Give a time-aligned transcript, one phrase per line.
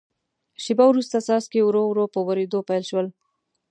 [0.63, 3.07] شیبه وروسته څاڅکي ورو ورو په ورېدو پیل شول.